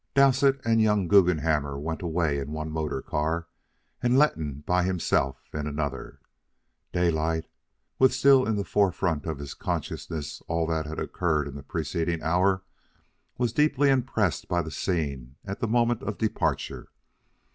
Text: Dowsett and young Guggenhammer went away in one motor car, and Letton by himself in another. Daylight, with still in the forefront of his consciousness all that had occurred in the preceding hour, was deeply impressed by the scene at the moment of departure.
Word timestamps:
Dowsett 0.15 0.59
and 0.65 0.81
young 0.81 1.07
Guggenhammer 1.07 1.77
went 1.79 2.01
away 2.01 2.39
in 2.39 2.51
one 2.51 2.71
motor 2.71 3.03
car, 3.03 3.45
and 4.01 4.17
Letton 4.17 4.63
by 4.65 4.81
himself 4.81 5.43
in 5.53 5.67
another. 5.67 6.19
Daylight, 6.91 7.45
with 7.99 8.11
still 8.11 8.43
in 8.47 8.55
the 8.55 8.63
forefront 8.63 9.27
of 9.27 9.37
his 9.37 9.53
consciousness 9.53 10.41
all 10.47 10.65
that 10.65 10.87
had 10.87 10.97
occurred 10.99 11.47
in 11.47 11.53
the 11.53 11.61
preceding 11.61 12.23
hour, 12.23 12.63
was 13.37 13.53
deeply 13.53 13.91
impressed 13.91 14.47
by 14.47 14.63
the 14.63 14.71
scene 14.71 15.35
at 15.45 15.59
the 15.59 15.67
moment 15.67 16.01
of 16.01 16.17
departure. 16.17 16.89